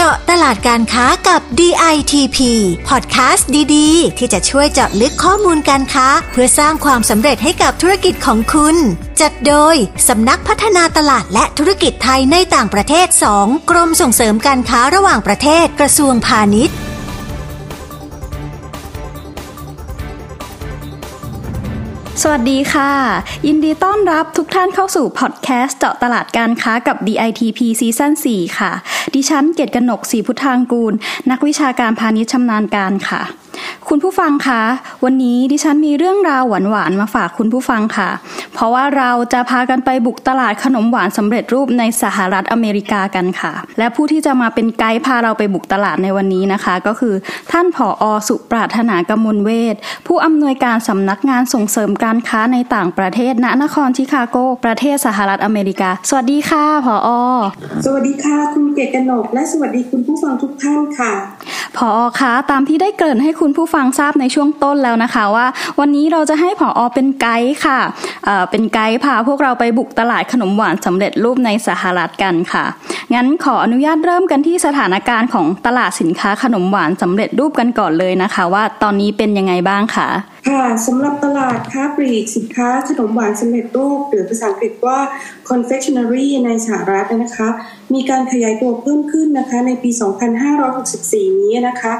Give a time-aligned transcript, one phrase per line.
[0.00, 2.38] เจาะตลาดการค้ากับ DITP
[2.88, 8.76] พอดแคสต์ดีๆ ที่จะช่วยเจาะลึกข้อมูลการค้า เพื่อสร้างความสำเร็จให้กับธุรกิจของคุณ
[9.20, 9.76] จัดโดย
[10.08, 13.06] สำนักพัฒนาตลาดและธุรกิจไทยในต่างประเทศ
[13.40, 16.78] 2 กรมส่งเสริมการค้าระหว่างประเทศกระทรวงพาณิชย์
[22.22, 22.92] สวัสดีค่ะ
[23.46, 28.72] ยินดีต้อนรับทุกท่านเข้าสู่พอดแคสต์เจาะตลาดการค้ากับ DITP ซีซั่น4ค่ะ
[29.14, 30.92] ดิฉันเกตกนกศรีพุทธางกูล
[31.30, 33.22] นักวิชาการพาณิชย์ชำนาญการค่ะ
[33.92, 34.62] คุณผู้ฟังคะ
[35.04, 38.10] วันนี้ดิฉันมีเรื่องราวหวานๆมาฝากคุณผู้ฟังค่ะ
[38.54, 47.14] เพราะว่าเราจะพากันไปบุกตลาดขนมหวานสำเร็จรูปในสหรัฐอเมริกากันค่ะ และผู้ที่จะมาเป็นไกด์พาเราไปบุกตลาดในวันนี้นะคะ ก็คือ
[47.52, 49.76] ท่านผออสุปราถนากมลเวท
[50.06, 57.10] ผู้อำนวยการสำนักงานส่งเสริมการค้าในต่างประเทศณนครชิคาโก ประเทศสหรัฐอเมริกา สวัสดีค่ะผออ
[57.84, 61.12] สวัสดีค่ะ คุณเกศกนกและสวัสดีคุณผู้ฟังทุกท่านค่ะ
[61.78, 65.46] ผอคะตามที่ได้เกริ่นให้คุณผู้ฟังทราบในช่วงต้นแล้วนะคะว่า
[65.80, 67.80] วันนี้เราจะให้ผออเป็นไกด์ค่ะ
[68.24, 72.64] เเป็นไกด์พาพวกเราไปบุกตลาดขนมหวานสำเร็จรูปในสหรัฐกันค่ะ
[73.14, 80.08] งั้นขออนุญาตเริ่มกันที่สถานการณ์ของตลาดสินค้าขนมหวานสำเร็จรูปกันก่อนเลยนะคะ ว่าตอนนี้เป็นยังไงบ้างค่ะ
[80.48, 84.98] ค่ะสำหรับตลาดค้าปลีกสินค้าขนมหวานสำเร็จรูป หรือภาษาอังกฤษว่า
[85.50, 87.48] confectionery ในสหรัฐนะคะ
[87.94, 89.90] มีการขยายตัวเพิ่มขึ้นนะคะ ในปี
[90.66, 91.92] 2564 นี้นะคะ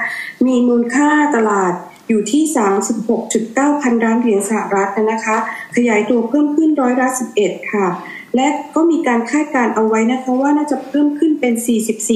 [0.47, 1.73] มีมูลค่าตลาด
[2.09, 2.43] อยู่ที่
[3.13, 5.37] 36.9 พันล้านเหรียญสหรัฐนะคะ
[5.77, 7.09] ขยายตัวเพิ่มขึ้นร้อยละ
[7.41, 7.89] 11 ค่ะ
[8.37, 11.55] และก็มีการคาดการเอาไว้นะคะว่าน่าจะเพิ่มขึ้นเป็น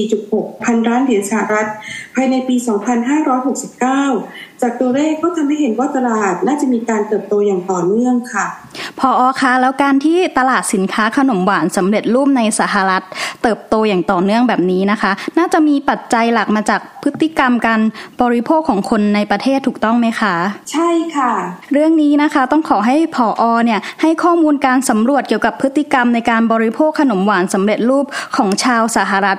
[0.01, 1.67] 44.6 พันล้านเหรียญสหรัฐ
[2.15, 2.55] ภายในปี
[3.97, 8.45] 2569 จากตัวเลขก็ทำให้เห็นว่าตลาดน่าจะมีการเติบโตอย่างต่อเนื่องค่ะ
[8.99, 13.03] พออคะแล้วการที่ตลาดสินค้าขนมหวานสำเร็จรูปในสหรัฐ
[13.43, 17.81] เติบโตอย่างต่อเนื่องแบบนี้นะคะ น่าจะมีปัจจัยหลักมาจากพฤติกรรมการ
[18.21, 20.35] บริโภคของคนในประเทศถูกต้องไหมคะ
[20.71, 21.31] ใช่ค่ะ
[21.73, 28.05] เรื่องนี้นะคะต้องขอให้ผออเนี่ยให้ข้อมูลการสำรวจเกี่ยวกับพฤติกรรมในการบริโภคขนมหวานสำเร็จรูป
[28.37, 29.37] ของชาวสหรัฐ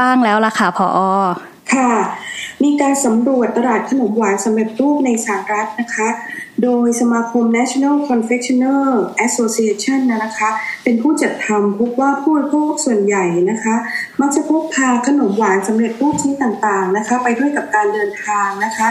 [0.00, 1.10] บ้างแล้วล่ะค่ะผออ
[1.72, 1.90] ค่ะ
[2.62, 6.08] มีการสำรวจตลาดขนมหวานสำเร็จรูปในสหรัฐนะคะ
[6.62, 8.84] โดยสมาคม National Confectioner
[9.26, 10.50] Association นะคะ
[10.84, 13.74] เป็นผู้จัดทำพบว่าผู้บริโภคส่วนใหญ่นะคะ
[14.20, 18.88] มักจะพกพาขนมหวานสำเร็จรูปชนิดต่างๆนะคะ ไปด้วยกับการเดินทางนะคะ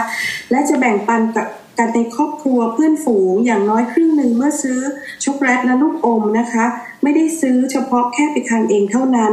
[0.50, 4.80] และจะแบ่งปันกับกันในครอบครัวเพื่อนฝูงอย่างน้อยครึ่งหนึ่งเมื่อซื้อ
[5.24, 6.64] ช็อกโกแลตและลูกอมนะคะ
[7.02, 9.32] ไม่ได้ซื้อเฉพาะแค่ไปทานเองเท่านั้น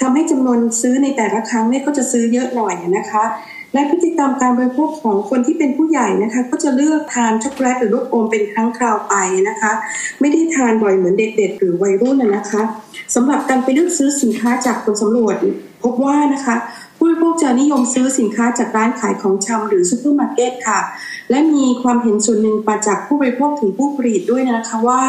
[0.00, 3.24] ทำให้จำนวนซื้อในแต่ละครั้งเนี่ยก็จะซื้อเยอะหน่อยนะคะ
[3.74, 9.14] และพฤติกรรมการบริโภคของคนที่เป็นผู้ใหญ่นะคะ ก็จะเลือกทานช็อกโกแลตหรือลูกอมเป็นครั้งคราวไป
[9.48, 9.72] นะคะ
[10.20, 12.62] ไม่ได้ทานบ่อยเหมือนเด็กๆ หรือวัยรุ่นนะคะ
[13.14, 15.36] สำหรับการไปเลือกซื้อสินค้าจากผลสำรวจ
[15.82, 16.56] พบว่านะคะ
[16.98, 20.80] ผู้บริโภคจะนิยมซื้อสินค้าจากร้านขายของชำหรือซูเปอร์มาร์เก็ตค่ะ
[21.30, 25.02] และมีความเห็นส่วนหนึ่งมาจากผู้บริโภคถึงผู้ผลิตด้วยนะคะว่า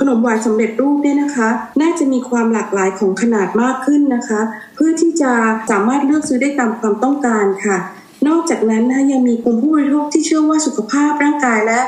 [0.00, 1.48] ขนมหวานสำเร็จรูปเนี่ยนะคะ
[1.80, 4.40] น่าจะมีความหลากหลายของขนาดมากขึ้นนะคะ
[4.74, 5.32] เพื่อที่จะ
[5.70, 7.76] สามารถเลือกซื้อได้ตามความต้องการค่ะ
[8.28, 11.80] นอกจากนั้นนะยังมีกลุ่มผู้บริโภคที่เชื่อว่าสุขภาพร่างกายและ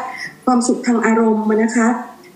[0.44, 1.88] ความสุขทางอารมณ์นะคะ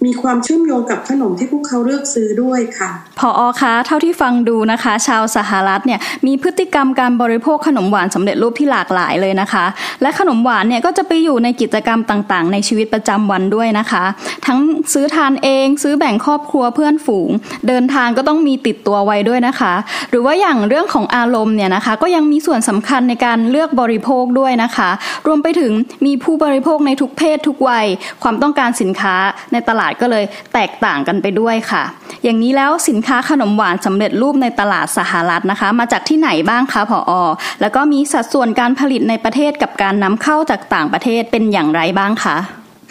[0.06, 9.64] มีความเชื่อมโยงกับขนมที่พวกเขาเลือกซื้อด้วยค่ะ พออคะเท่าที่ฟังดูนะคะ ชาวสหรัฐเนี่ยมีพฤติกรรมการบริโภคขนมหวานสำเร็จรูปที่หลากหลายเลยนะคะ
[10.02, 14.04] และขนมหวานเนี่ยก็จะไปอยู่ในกิจกรรมต่างๆ ในชีวิตประจำวันด้วยนะคะ
[14.46, 14.58] ทั้ง
[14.92, 17.30] ซื้อทานเอง ซื้อแบ่งครอบครัวเพื่อนฝูง
[17.68, 19.74] เดินทางก็ต้องมีติดตัวไว้ด้วยนะคะ
[20.10, 24.90] หรือว่าอย่างเรื่องของอารมณ์เนี่ยนะคะก็ยังมีส่วนสำคัญในการเลือกบริโภคด้วยนะคะ
[25.26, 25.72] รวมไปถึง
[26.06, 27.86] มีผู้บริโภคในทุกเพศทุกวัย
[28.22, 29.16] ความต้องการสินค้า
[29.52, 31.84] ในตลาดก็เลยแตกต่างกันไปด้วยค่ะ
[32.24, 37.22] อย่างนี้แล้วสินค้าขนมหวานสำเร็จรูปในตลาดสหรัฐนะคะ มาจากที่ไหนบ้างคะผออ
[37.60, 42.36] แล้วก็มีสัดส่วนการผลิตในประเทศกับการนำเข้าจากต่างประเทศเป็นอย่างไรบ้างคะ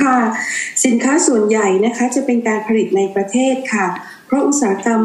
[0.03, 0.17] ค่ะ
[0.85, 3.87] สินค้าส่วนใหญ่นะคะจะเป็นการผลิตในประเทศค่ะ
[4.27, 5.01] เพราะอุตสาหกรรม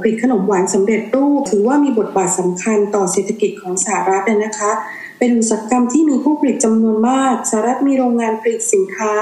[0.00, 4.70] ผลิตขนมหวานสำเร็จรูป ถือว่ามีบทบาทสำคัญต่อเศรษฐกิจของสหรัฐนะคะ
[5.18, 9.12] เป็นอุตสาหกรรมที่มีผู้ผลิตจำนวนมากสหรัฐมีโรงงานผลิตสินค้า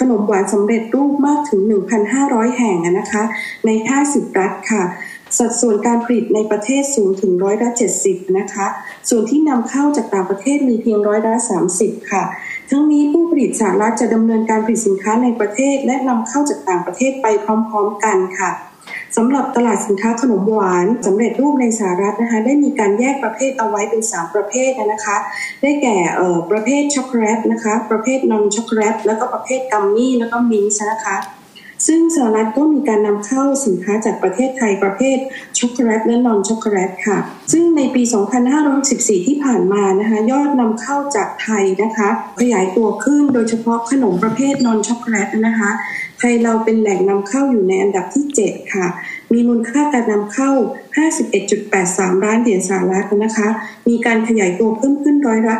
[0.00, 1.60] ขนมหวานสำเร็จรูปมากถึง
[2.10, 3.22] 1,500 แห่งนะคะ
[3.66, 3.70] ใน
[4.04, 4.82] 50 รัฐค่ะ
[5.38, 7.68] สัดส่วนการผลิตในประเทศสูงถึงร้อยละ
[8.02, 8.66] 70 นะคะ
[9.08, 11.34] ส่วนที่นำเข้าจากต่างประเทศมีเพียงร้อยละ
[11.72, 12.24] 30 ค่ะ
[12.70, 18.50] ทั้งนี้ผู้ผลิตสหรัฐจะดำเนินการผลิตสินค้าในประเทศและนำเข้าจากต่างประเทศไปพร้อม ๆ กันค่ะ
[19.16, 25.16] สำหรับตลาดสินค้าขนมหวานสำเร็จรูปในสหรัฐนะคะได้มีการแยกประเภทเอาไว้เป็น 3 ประเภทนะคะ
[25.62, 25.96] ได้แก่
[26.50, 31.16] ประเภทช็อกโกแลตนะคะ ประเภทนมช็อกโกแลตแล้วก็ประเภทกัมมี่แล้วก็มิ้นส์นะคะ
[31.86, 35.18] ซึ่งสหรัฐก็มีการนำเข้าสินค้าจากประเทศไทยประเภท
[35.58, 37.18] ช็อกโกแลตและ non-chocolate ค่ะ
[37.52, 38.02] ซึ่งในปี
[38.64, 42.08] 2564 ที่ผ่านมานะคะยอดนำเข้าจากไทยนะคะ
[42.40, 45.70] ขยายตัวขึ้นโดยเฉพาะขนมประเภท non-chocolate นะคะ
[46.18, 48.86] ไทยเราเป็นแหล่งนำเข้าอยู่ในอันดับที่ 7 ค่ะ
[49.32, 50.50] มีมูลค่าการนำเข้า
[51.36, 53.48] 51.83 ล้านเหรียญสหรัฐนะคะ
[53.88, 55.56] มีการขยายตัวเพิ่มขึ้นร้อยละ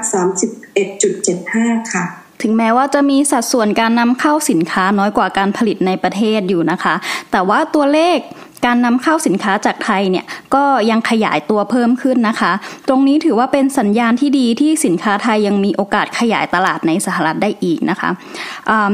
[0.75, 6.95] 31.75 ค่ะ ถึงแม้ว่าจะมีสัดส่วนการนำเข้าสินค้าน้อยกว่าการผลิตในประเทศอยู่นะคะ
[7.31, 8.19] แต่ว่าตัวเลข
[8.67, 10.25] การนำเข้าสินค้าจากไทยเนี่ย
[10.55, 12.53] ก็ยังขยายตัวเพิ่มขึ้นนะคะ
[12.89, 18.11] ตรงนี้ถือว่าเป็นสัญญาณที่ดีที่สินค้าไทยยังมีโอกาสขยายตลาดในสหรัฐได้อีกนะคะ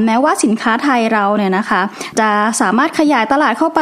[0.04, 1.80] แม้ว่าสินค้าไทยเราเนี่ยนะคะ
[2.20, 2.28] จะ
[2.60, 3.80] สามารถขยายตลาดเข้าไป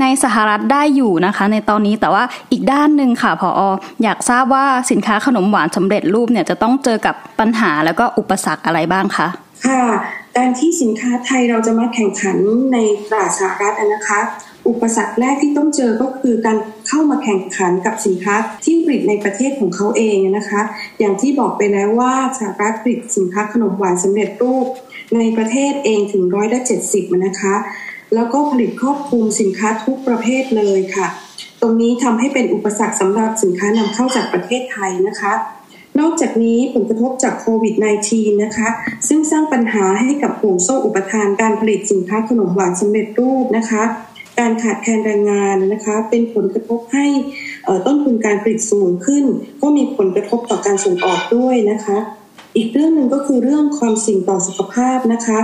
[0.00, 3.50] ในสหรัฐได้อยู่นะคะ ในตอนนี้แต่ว่าอีกด้านหนึ่งค่ะพอ
[4.02, 9.28] อยากทราบว่าสินค้าขนมหวานสำเร็จรูปเนี่ยจะต้องเจอกับปัญหาแล้วก็อุปสรรคอะไรบ้างคะ
[9.66, 9.82] ค่ะ
[10.36, 12.36] การที่สินค้าไทยเราจะมาแข่งขัน
[12.72, 12.76] ใน
[13.10, 14.20] ตลาดสหรัฐนะคะ
[14.68, 16.58] อุปสรรคแรกที่ต้องเจอก็คือการ
[16.88, 18.34] เข้ามาแข่งขันกับสินค้า
[18.64, 20.62] ที่ผลิตในประเทศของเขาเองนะคะ
[20.98, 24.66] อย่างที่บอกไปแล้วว่าสหรัฐผลิตสินค้าขนมหวานสำเร็จรูป
[25.14, 27.54] ในประเทศเองถึงร้อยละเจ็ดสิบนะคะ
[28.14, 31.08] แล้วก็ผลิตครอบคลุมสินค้าทุกประเภทเลยค่ะ
[31.60, 35.34] ตรงนี้ทำให้เป็นอุปสรรคสำหรับสินค้านำเข้าจากประเทศไทยนะคะ
[36.00, 37.74] นอกจากนี้ผลกระทบจากโควิด
[38.08, 38.68] -19 นะคะ
[39.08, 43.82] ซึ่งสร้างปัญหาให้กับห่วงโซ่อุปทานการผลิตสินค้าขนมหวานสำเร็จรูปนะคะ
[44.40, 47.06] การขาดแคลนแรงงานนะคะเป็นผลกระทบให้
[47.86, 49.24] ต้นทุนการผลิตสูงขึ้น
[49.62, 51.98] ก็มีผลกระทบต่อการส่งออกด้วยนะคะ
[52.56, 55.38] อีกเรื่องหนึ่งก็คือเรื่องความเสี่ยงต่อสุขภาพนะคะ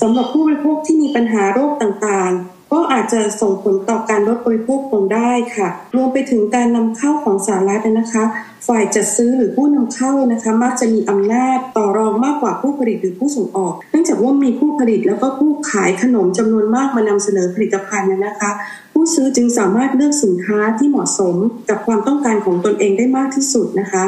[0.00, 8.24] สำหรับผู้บริโภคที่มีปัญหาโรคต่างๆ ก็อาจจะส่งผลต่อการลดบริโภคลงได้ค่ะ รวมไปถึงการนำเข้าของสารัฐนะคะ
[8.68, 18.50] ฝ่ายจัดซื้อหรือผู้นำเข้านะคะ มักจะมีอำนาจต่อรองมากกว่าผู้ผลิตหรือผู้ส่งออก เนื่องจากว่ามีผู้ผลิตแล้วก็ผู้ขายขนมจำนวนมากมานำเสนอผลิตภัณฑ์นะคะ
[18.92, 21.34] ผู้ซื้อจึงสามารถเลือกสินค้าที่เหมาะสม
[21.68, 24.04] กับความต้องการของตนเองได้มากที่สุดนะคะ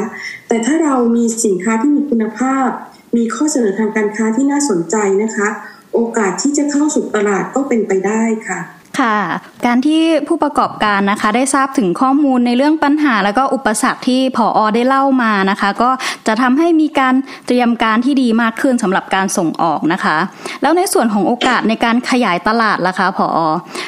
[0.47, 2.69] แต่ถ้าเรามีสินค้าที่มีคุณภาพ
[3.17, 5.47] มีข้อเสนอทางการค้าที่น่าสนใจนะคะ
[5.95, 8.59] โอกาสที่จะเข้าสู่ตลาดก็เป็นไปได้ค่ะ
[8.99, 9.19] ค่ะ
[9.65, 15.89] การที่ผู้ประกอบการนะคะได้ทราบถึงข้อมูลในเรื่องปัญหา แล้วก็อุปสรรคที่ผออได้เล่ามานะคะ ก็
[16.27, 17.15] จะทำให้มีการ
[17.47, 20.17] เตรียมการที่ดีมากขึ้นสำหรับการส่งออกนะคะ
[20.61, 23.39] แล้วในส่วนของโอกาสในการขยายตลาดล่ะคะผออ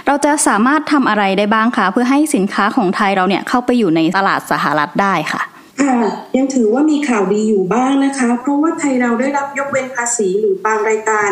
[0.07, 5.41] เราจะสามารถทำอะไรได้บ้างคะเพื่อให้สินค้าของไทยเราเนี่ยเข้าไปอยู่ในตลาดสหรัฐได้ค่ะ
[5.81, 5.97] ค่ะ
[6.37, 11.29] ยังถือว่ามีข่าวดีอยู่บ้างนะคะ เพราะว่าไทยเราได้รับยกเว้นภาษีหรือบางรายการ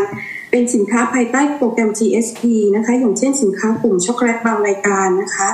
[0.57, 2.42] เป็นสินค้าภายใต้โปรแกรม GSP
[2.75, 5.50] นะคะ อย่างเช่นสินค้ากลุ่มช็อกโกแลตบางรายการนะคะ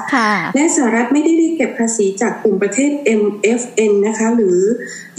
[0.56, 4.60] และสหรัฐไม่ได้เรียกเก็บภาษีจากกลุ่มประเทศ MFN นะคะ หรือ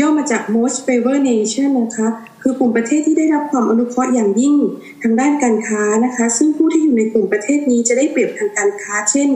[0.00, 2.08] ย่อมาจาก Most Favored Nation นะคะ
[2.42, 4.56] คือกลุ่มประเทศที่ได้รับความอนุเคราะห์อย่างยิ่ง
[5.02, 9.28] ทางด้านการค้านะคะ ซึ่งผู้ที่อยู่ในกลุ่มประเทศนี้จะได้เปรียบทางการค้า เช่น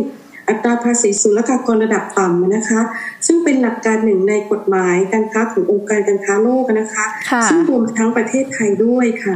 [0.48, 2.80] อัตราภาษีศุลกากรระดับต่ำนะคะ
[3.26, 7.04] ซึ่งเป็นหลักการหนึ่งในกฎหมายการค้าขององค์การการค้าโลกนะคะ
[7.48, 9.34] ซึ่งรวมทั้งประเทศไทยด้วยค่ะ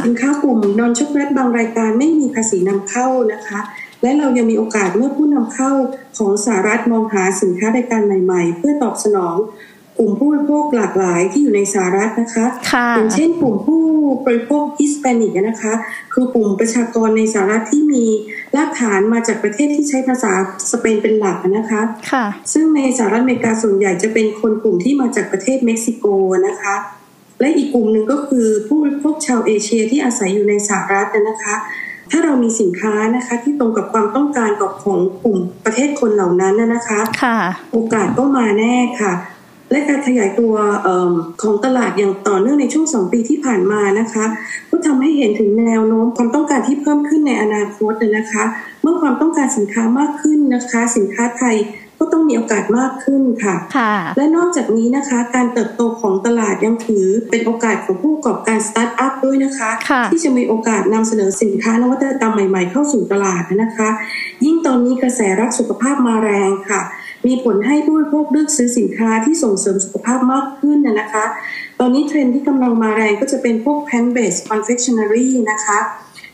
[0.00, 3.60] สินค้ากลุ่มนอนช็อกโกแลตบางรายการไม่มีภาษีนำเข้านะคะ
[4.02, 5.70] และเรายังมีโอกาสเมื่อผู้นำเข้า
[6.18, 9.36] ของสหรัฐมองหาสินค้ารายการใหม่ ๆ เพื่อตอบสนอง
[9.98, 12.46] กลุ่มผู้บริโภคหลากหลายที่อยู่ในสหรัฐนะคะ
[12.96, 13.82] อย่างเช่นกลุ่มผู้
[14.26, 15.74] บริโภคฮิสแปนิกนะคะ
[16.14, 18.04] คือกลุ่มประชากรในสหรัฐที่มี
[18.56, 20.32] รากฐานมาจากประเทศที่ใช้ภาษา
[20.70, 21.80] สเปนเป็นหลักนะคะ
[22.12, 26.04] ค่ะซึ่งในสหรัฐอเมริกาส่วนใหญ่จะเป็นคนกลุ่มที่มาจากประเทศเม็กซิโก
[26.46, 26.74] นะคะ
[27.40, 31.56] และอีกกลุ่มหนึ่งก็คือผู้พวกชาวเอเชียที่อาศัยอยู่ในสหรัฐนะคะ
[32.10, 37.38] ถ้าเรามีสินค้านะคะที่ตรงกับความต้องการกับของกลุ่มประเทศคนเหล่านั้นนะคะ ค่ะ
[37.72, 39.12] โอกาสก็มาแน่ค่ะ
[39.70, 40.54] และการขยายตัว
[40.86, 44.24] ออของตลาดอย่างต่อเนื่องในช่วงสองปีที่ผ่านมานะคะ
[44.70, 48.44] ก็ทำให้เห็นถึงแนวโน้มความต้องการที่เพิ่มขึ้นในอนาคตนะคะ
[48.82, 51.56] เมื่อความต้องการสินค้ามากขึ้นนะคะ สินค้าไทย
[52.00, 53.56] ก็ต้องมีโอกาสมากขึ้นค่ะ
[54.16, 59.70] และนอกจากนี้นะคะ การเติบโตของตลาดยังถือเป็นโอกาสของผู้ประกอบการสตาร์ทอัพด้วยนะคะ
[60.12, 63.88] ที่จะมีโอกาสนำเสนอสินค้านวัตกรรมใหม่ๆ เข้าสู่ตลาดนะคะ
[64.44, 66.80] ยิ่งตอนนี้กระแสรักสุขภาพมาแรงค่ะ
[67.26, 71.24] มีผลให้ผู้บริโภคเลือกซื้อสินค้าที่ส่งเสริมสุขภาพมากขึ้นนะคะ
[71.80, 75.78] ตอนนี้เทรนด์ที่กำลังมาแรงก็จะเป็นพวก plant based confectionery นะคะ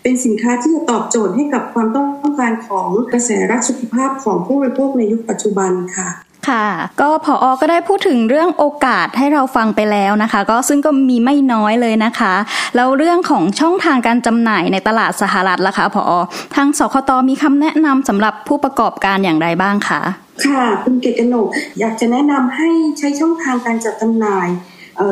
[0.03, 6.09] เป็นสินค้าที่จะตอบโจทย์ให้กับความต้องการของกระแสรักสุขภาพของผู้บริโภคในยุคปัจจุบันค่ะ
[6.49, 6.67] ค่ะ
[7.01, 12.35] ก็พออก็ได้พูดถึงเรื่องโอกาสให้เราฟังไปแล้วนะคะ ก็ซึ่งก็มีไม่น้อยเลยนะคะ
[12.77, 16.13] แล้วเรื่องของช่องทางการจำหน่ายในตลาดสหรัฐล่ะคะพออ
[16.57, 20.01] ทางสคตมีคำแนะนำสำหรับผู้ประกอบการอย่างไรบ้างคะ
[20.47, 21.49] ค่ะคุณเกศกนก
[21.81, 22.69] อยากจะแนะนำให้
[22.99, 24.49] ใช้ช่องทางการจัดจำหน่าย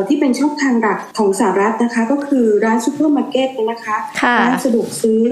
[0.08, 3.96] ที่เป็นช่องทางหลักของสหรัฐนะคะ ก็คือร้านซูเปอร์มาร์เก็ตนะคะ
[4.40, 5.24] ร้านสะดวกซื้อ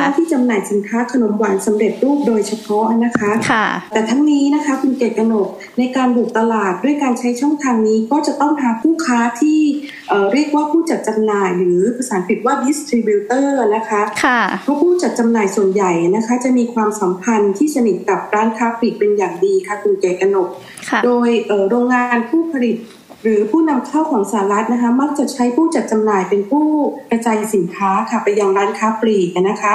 [0.00, 3.30] ร้านที่จำหน่ายสินค้าขนมหวานสำเร็จรูปโดยเฉพาะนะคะ
[3.94, 9.60] แต่ทั้งนี้นะคะคุณเกศกนกในการบุกตลาดด้วยการใช้ช่องทางนี้ก็จะต้องหาผู้ค้าที่
[10.32, 14.02] เรียกว่าผู้จัดจำหน่ายหรือภาษาอังกฤษว่า distributor นะคะ
[14.64, 20.48] เพราะผู้จัดจำหน่ายส่วนใหญ่นะคะ จะมีความสัมพันธ์ที่สนิทกับร้านค้าปลีกเป็นอย่างดีค่ะคุณเกศกนก
[21.04, 21.28] โดย
[21.70, 22.76] โรงงานผู้ผลิต
[23.22, 26.64] หรือผู้นำเข้าของสหรัฐนะคะมักจะใช้ผู้จัดจำหน่ายเป็นผู้
[27.10, 29.74] กระจายสินค้าค่ะไปยังร้านค้าปลีกนะคะ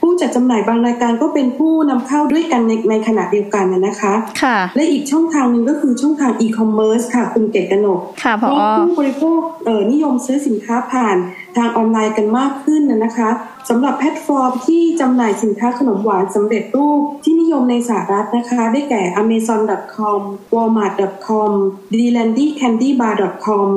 [0.00, 11.16] ผู้จัดจำหน่ายบางรายการก็เป็นผู้นำเข้าด้วยกันในในขณะเดียวกันนะคะค่ะและอีกช่องทางหนึ่งก็คือช่องทางอีคอมเมิร์ซค่ะคุณเกตกนกค่ะเพราะผู้บริโภคเอ่อนิยมซื้อสินค้าผ่าน
[11.56, 13.30] ทางออนไลน์กันมากขึ้นนะคะ
[13.68, 20.20] สำหรับแพลตฟอร์มที่จำหน่ายสินค้าขนมหวานสำเร็จรูปที่นิยมในสหรัฐนะคะ ได้แก่ amazon.com
[20.54, 21.52] walmart.com
[21.92, 23.46] d l a n d y c a n d y b a r c
[23.56, 23.68] o m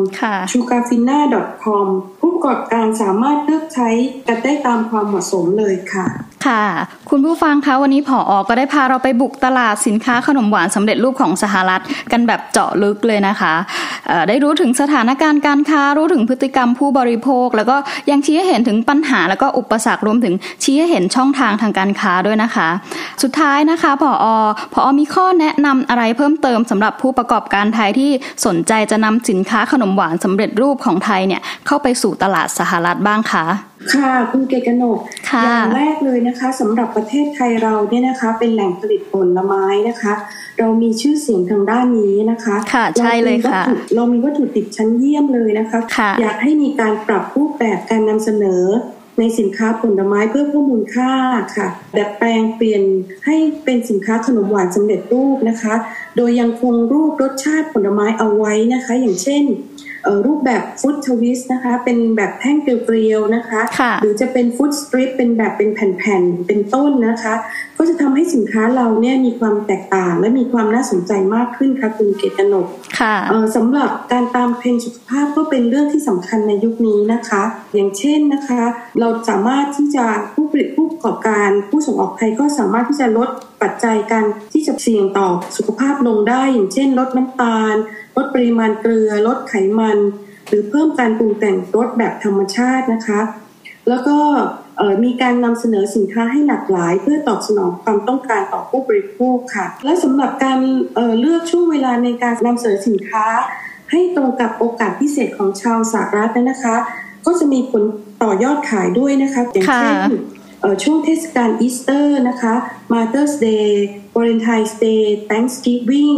[0.52, 1.20] c h u g a f i n a
[1.63, 1.88] c o m
[2.22, 3.90] ผู้ประกอบการสามารถเลือกใช้
[4.28, 6.08] กันได้ตามความเหมาะสมเลยค่ะ
[6.46, 6.64] ค่ะ
[7.10, 11.82] คุณผู้ฟังคะวันนี้ผออก็ได้พาเราไปบุกตลาดสินค้าขนมหวานสำเร็จรูปของสหรัฐ
[12.12, 13.54] กันแบบเจาะลึกเลยนะคะ
[14.28, 17.78] ได้รู้ถึงสถานการณ์การค้ารู้ถึงพฤติกรรมผู้บริโภค แล้วก็
[18.10, 20.34] ยังชี้ให้เห็นถึงปัญหา แล้วก็อุปสรรครวมถึง
[20.64, 22.70] ชี้ให้เห็นช่องทางทางการค้าด้วยนะคะ
[23.24, 24.28] สุดท้ายนะคะผอ
[24.74, 28.12] ผอมีข้อแนะนำอะไรเพิ่มเติมสำหรับผู้ประกอบการไทยที่
[28.46, 33.46] สนใจจะนำสินค้าขนมหวานสำเร็จรูปของไทยเนี่ยเข้าไปสู่ตลาดสหรัฐบ้างคะ
[33.94, 35.00] ค่ะคุณเกกนก
[35.44, 40.13] อย่างแรกเลยนะคะสำหรับประเทศไทยเราเนี่ยนะคะ เป็นแหล่งผลิตผลไม้นะคะ
[40.60, 43.62] เรามีชื่อเสียงทางด้านนี้นะคะค่ะใช่เลยค่ะ
[43.96, 48.63] เรามีวัตถุดิบชั้นเยี่ยมเลยนะคะคะอยากให้มีการปรับรูปแบบการนำเสนอ
[49.20, 51.12] ในสินค้าผลไม้เพื่อเพิ่มมูลค่า
[51.56, 52.84] ค่ะแบบแปลงเปลี่ยน
[53.25, 53.36] ให้
[53.66, 55.74] เป็นสินค้าขนมหวานสำเร็จรูปนะคะ
[56.18, 59.44] โดยยังคงรูปรสชาติผลไม้เอาไว้นะคะ อย่างเช่น
[60.25, 63.62] รูปแบบฟุตทวิสนะคะ เป็นแบบแท่งเกลียวๆนะคะ
[64.01, 67.33] หรือจะเป็นฟุตสตริปเป็นแบบเป็นแผ่นๆเป็นต้นนะคะ
[67.77, 72.67] ก็จะทำให้สินค้าเราเนี่ยมีความแตกต่าง และมีความน่าสนใจมากขึ้นค่ะคุณเกตนก
[73.55, 77.43] สำหรับการตามเทรนสุขภาพก็เป็นเรื่องที่สำคัญในยุคนี้นะคะ
[77.74, 78.63] อย่างเช่นนะคะ
[79.00, 83.29] เราสามารถที่จะผู้ผลิตผู้ประกอบการ ผู้ส่งออกไทยก็สามารถที่จะลด
[83.62, 87.75] ปัจจัยการที่จะเสี่ยงต่อสุขภาพลงได้ อย่างเช่น ลดน้ำตาล
[88.15, 89.98] ลดปริมาณเกลือ ลดไขมัน
[90.48, 93.22] หรือเพิ่มการปรุงแต่งรสแบบธรรมชาตินะคะ
[93.89, 94.17] แล้วก็
[95.03, 100.60] มีการนำเสนอสินค้าให้หลากหลาย เพื่อตอบสนองความต้องการต่อผู้บริโภคค่ะ และสำหรับการ
[100.96, 103.25] เเลือกช่วงเวลาในการนำเสนอสินค้า
[103.91, 106.75] ให้ตรงกับโอกาสพิเศษของชาวสหรัฐนะคะ
[107.25, 107.84] ก็จะมีผล
[108.24, 110.13] ต่อยอดขายด้วยนะคะอย่างเช่น
[110.84, 112.53] ช่วงเทศกาลอีสเตอร์นะคะ
[112.91, 113.70] Mother's Day
[114.15, 116.17] Valentine's Day Thanksgiving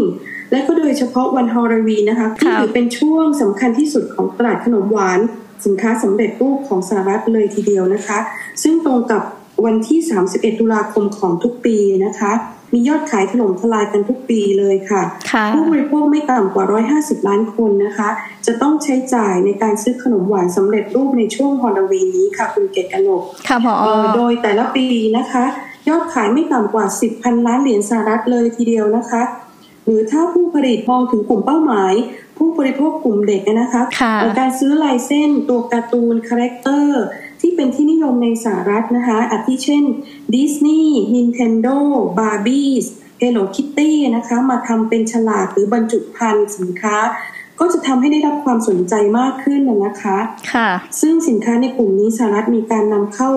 [0.51, 5.19] และก็โดยเฉพาะวันฮอลวีนะคะที่ถือเป็นช่วงสำคัญที่สุดของตลาดขนมหวาน
[5.65, 8.19] สินค้าสำเร็จรูปของสหรัฐเลยทีเดียวนะคะ
[8.63, 9.21] ซึ่งตรงกับ
[9.65, 9.99] วันที่
[10.31, 12.31] 31 ตุลาคมของทุกปีนะคะ
[12.73, 15.01] มียอดขายถล่มทลายกันทุกปีเลยค่ะ
[15.53, 16.65] ผู้บริโภคไม่ต่ำกว่า
[16.97, 18.09] 150 ล้านคนนะคะ
[18.45, 23.73] จะต้องใช้จ่ายในการซื้อขนมหวานสำเร็จรูปในช่วงฮอลวีนี้ค่ะ คุณเกตกนกค่ะพอ
[24.15, 24.87] โดยแต่ละปี
[25.17, 25.45] นะคะ
[25.89, 26.85] ยอดขายไม่ต่ำกว่า
[27.15, 29.21] 10,000 ล้านเหรียญสหรัฐเลยทีเดียวนะคะ
[29.85, 31.93] หรือถ้าผู้ผลิตมองถึงกลุ่มเป้าหมาย
[32.37, 33.81] ผู้บริโภคกลุ่มเด็กนะคะ
[34.39, 37.03] การซื้อลายเส้นตัวการ์ตูน character
[37.41, 39.83] ที่เป็นที่นิยมในสหรัฐนะคะอาทิเช่น
[40.33, 41.67] ดิสนีย์นินเทนโด
[42.19, 42.71] บาร์บี้
[43.19, 46.97] เฮลโลคิตตี้นะคะมาทำเป็นฉลากหรือบรรจุภัณฑ์สินค้า
[47.59, 50.17] ก็จะทำให้ได้รับความสนใจมากขึ้นนะคะ
[50.53, 50.69] ค่ะ
[51.01, 53.29] ซึ่งสินค้าในกลุ่มนี้สหรัฐมีการนำเข้า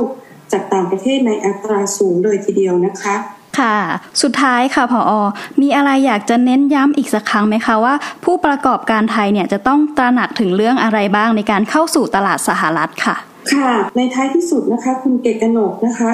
[0.52, 3.14] จากต่างประเทศในอัตราสูงเลยทีเดียวนะคะ
[3.58, 3.74] ค่ะ
[4.22, 5.22] สุดท้ายค่ะผออ
[5.60, 13.16] มีอะไรอยากจะเน้นย้ำอีกสักครั้งไหมคะว่า ผู้ประกอบการไทยเนี่ยจะต้องตระหนักถึงเรื่องอะไรบ้างในการเข้าสู่ตลาดสหรัฐค่ะ
[13.54, 16.10] ค่ะ ในท้ายที่สุดนะคะ คุณเกตกนกนะคะ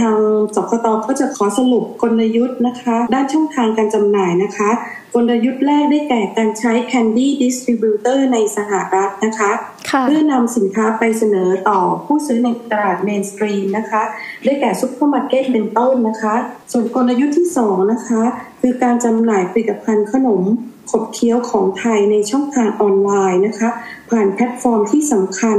[0.00, 0.16] ทาง
[0.56, 4.70] สกตก็จะขอสรุปกลยุทธ์นะคะ ด้านช่องทางการจำหน่ายนะคะ
[5.14, 9.50] กลยุทธ์แรกได้แก่การใช้ Candy Distributor ในสหรัฐนะคะ
[9.90, 14.02] คะเพื่อนำสินค้าไปเสนอต่อผู้ซื้อในตลาดเมนสตรีมนะคะ
[14.44, 16.34] ได้แก่ซุปเปอร์มาร์เก็ตเป็นต้นนะคะ
[16.72, 18.22] ส่วนกลยุทธ์ที่ 2 นะคะ
[18.60, 20.42] คือการจำหน่ายผลิตภัณฑ์ขนม
[20.90, 23.70] ขบเคี้ยวของไทยในช่องทางออนไลน์นะคะ
[24.10, 25.58] ผ่านแพลตฟอร์มที่สำคัญ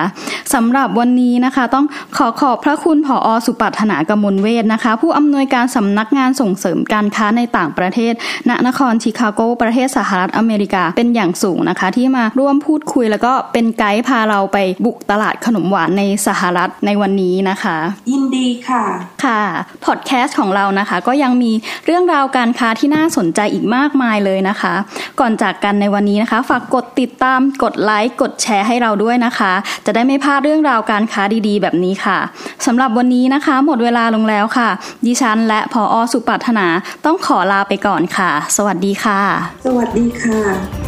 [0.55, 8.13] สำหรับวันนี้นะคะ ต้องขอขอบพระคุณผออสุปัฒนากมลเวทนะคะ ผู้อำนวยการสำนักงานส่งเสริมการค้าในต่างประเทศ
[8.49, 17.77] ณนครชิคาโก ประเทศสหรัฐอเมริกาเป็นอย่างสูงนะคะ ที่มาร่วมพูดคุยแล้วก็เป็นไกด์พาเราไปบุกตลาดขนมหวานในสหรัฐในวันนี้นะคะ
[18.13, 18.85] ยินดีค่ะ
[19.25, 19.43] ค่ะ
[19.85, 21.53] พอดแคสต์ของเรานะคะ ก็ยังมี
[21.87, 24.75] เรื่องราวการค้าที่น่าสนใจอีกมากมายเลยนะคะ
[25.21, 29.53] ก่อนจากกันในวันนี้นะคะ ฝากกดติดตามกดไลค์กดแชร์ให้เราด้วยนะคะ
[29.87, 32.19] จะได้ไม่พลาดเรื่องราวการค้าดีๆ แบบนี้ค่ะ
[32.67, 34.69] สำหรับวันนี้นะคะ หมดเวลาลงแล้วค่ะ
[35.07, 36.67] ดิฉันและพออสุปัฒนา
[37.05, 39.21] ต้องขอลาไปก่อนค่ะ สวัสดีค่ะ
[39.67, 40.88] สวัสดีค่ะ